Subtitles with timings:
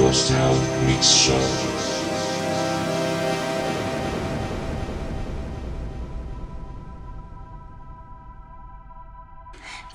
[0.00, 1.34] Ghost Town Mix Show.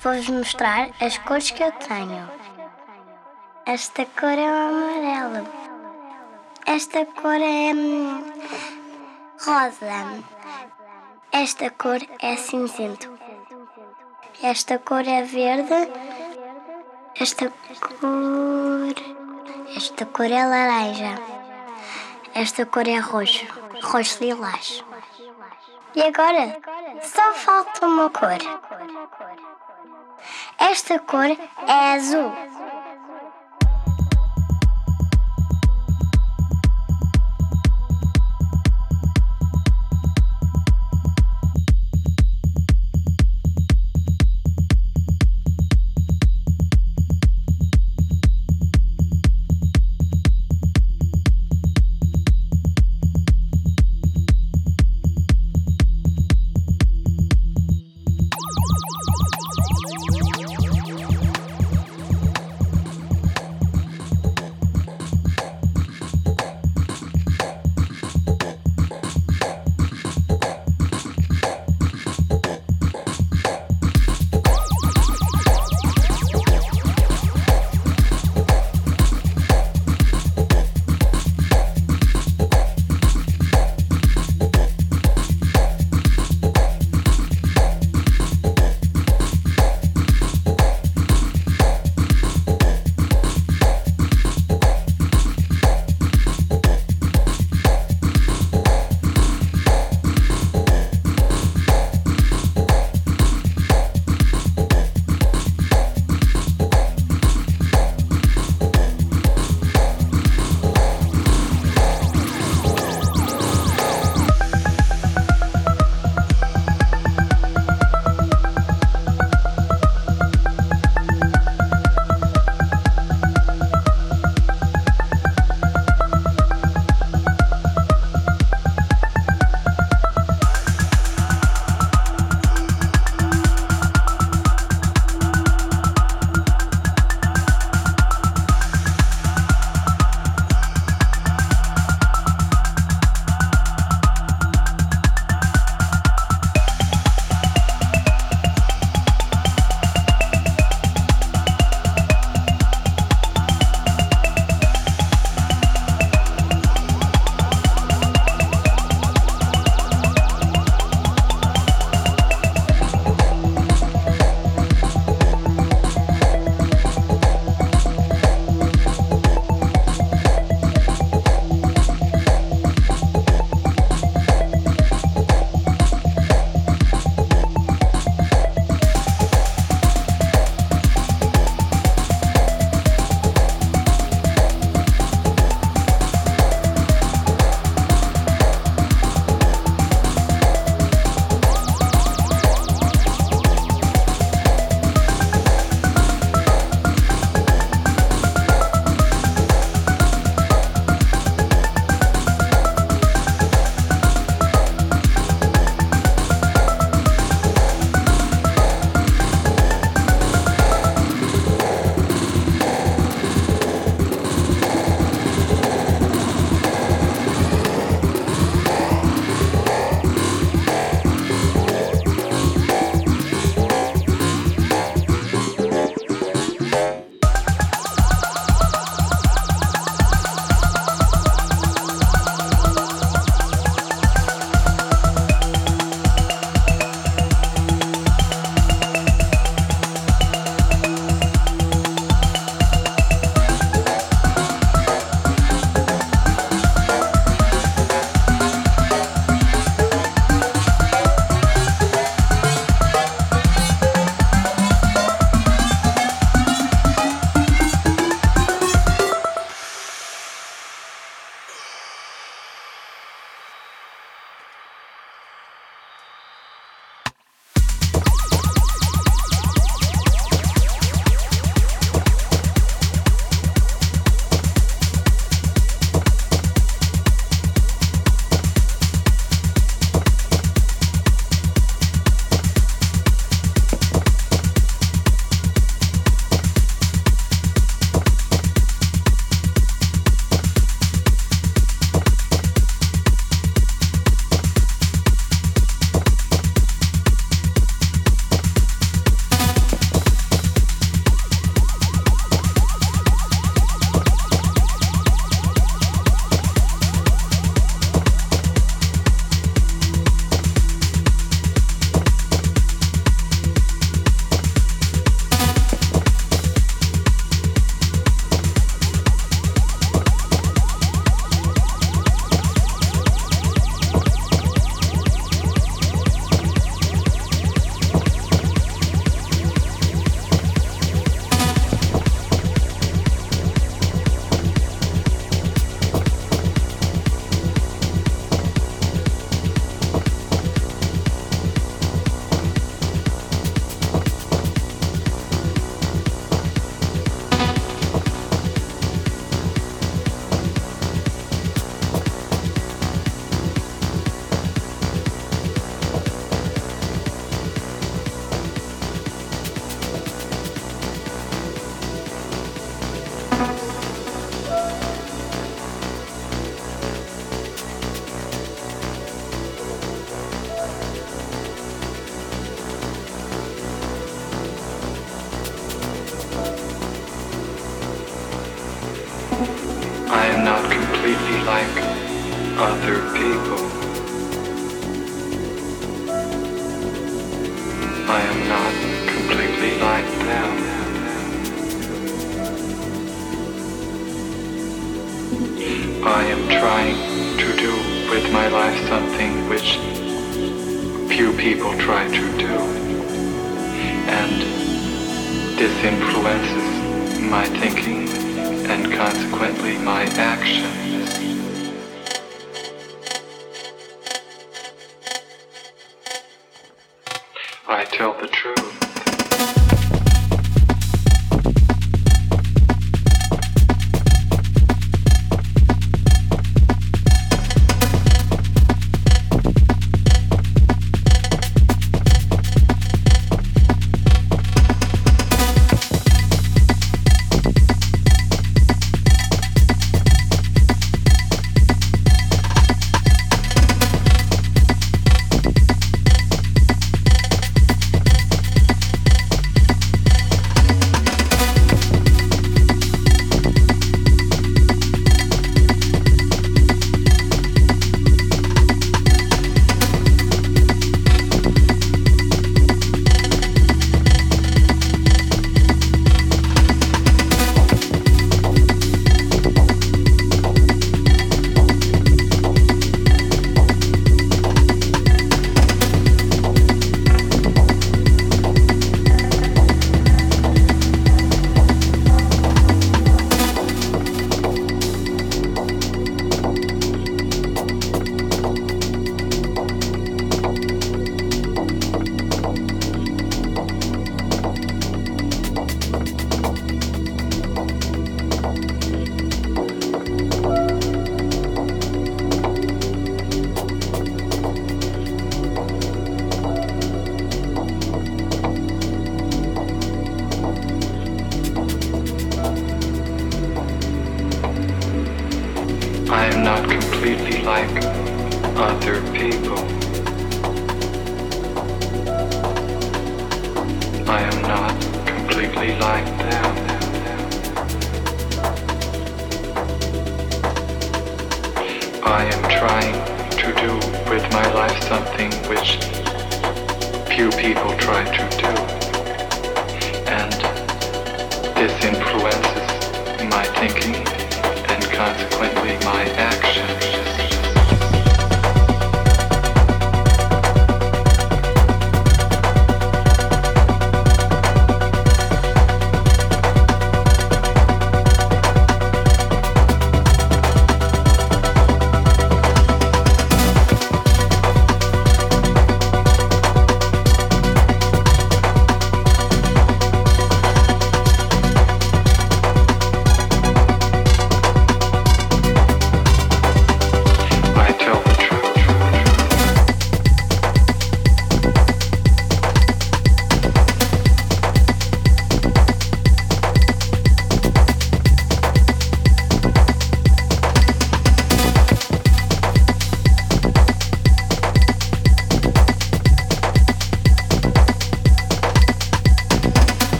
[0.00, 2.30] Vou-vos mostrar as cores que eu tenho.
[3.66, 5.48] Esta cor é o amarelo.
[6.66, 8.32] Esta cor é hum,
[9.44, 10.22] rosa.
[11.32, 13.10] Esta cor é cinzento.
[14.40, 15.90] Esta cor é verde.
[17.16, 19.15] Esta cor.
[19.74, 21.14] Esta cor é laranja.
[22.34, 23.46] Esta cor é roxo.
[23.82, 24.84] Roxo lilás.
[25.94, 26.58] E agora
[27.02, 28.38] só falta uma cor.
[30.58, 31.30] Esta cor
[31.66, 32.32] é azul.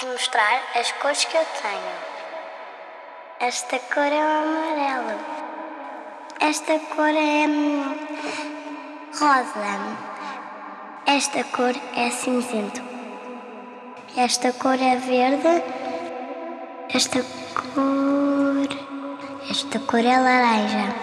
[0.00, 1.94] Vou-vos mostrar as cores que eu tenho.
[3.40, 5.20] Esta cor é o amarelo.
[6.40, 7.46] Esta cor é
[9.18, 9.96] rosa.
[11.06, 12.80] Esta cor é cinzento.
[14.16, 15.62] Esta cor é verde.
[16.94, 17.22] Esta
[17.54, 18.68] cor.
[19.50, 20.94] Esta cor é laranja.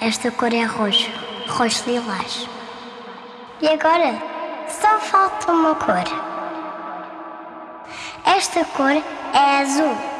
[0.00, 1.10] Esta cor é roxo.
[1.48, 2.48] Roxo lilás.
[3.60, 4.14] E agora
[4.68, 6.21] só falta uma cor.
[8.54, 10.11] Esta cor é azul.